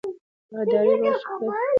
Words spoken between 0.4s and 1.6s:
ادارې باید شفافې